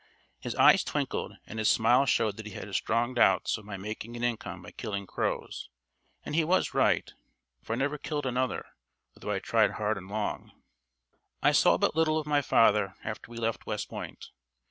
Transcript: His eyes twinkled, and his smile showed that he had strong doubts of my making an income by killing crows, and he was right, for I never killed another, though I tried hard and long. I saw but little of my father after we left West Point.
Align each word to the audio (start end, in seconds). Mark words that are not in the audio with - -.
His 0.39 0.55
eyes 0.55 0.83
twinkled, 0.83 1.33
and 1.45 1.59
his 1.59 1.69
smile 1.69 2.07
showed 2.07 2.37
that 2.37 2.47
he 2.47 2.53
had 2.53 2.73
strong 2.73 3.13
doubts 3.13 3.59
of 3.59 3.65
my 3.65 3.77
making 3.77 4.15
an 4.17 4.23
income 4.23 4.63
by 4.63 4.71
killing 4.71 5.05
crows, 5.05 5.69
and 6.25 6.33
he 6.33 6.43
was 6.43 6.73
right, 6.73 7.13
for 7.61 7.73
I 7.73 7.75
never 7.75 7.99
killed 7.99 8.25
another, 8.25 8.65
though 9.13 9.29
I 9.29 9.37
tried 9.37 9.73
hard 9.73 9.99
and 9.99 10.07
long. 10.09 10.53
I 11.43 11.51
saw 11.51 11.77
but 11.77 11.95
little 11.95 12.17
of 12.17 12.25
my 12.25 12.41
father 12.41 12.95
after 13.03 13.29
we 13.29 13.37
left 13.37 13.67
West 13.67 13.89
Point. 13.89 14.31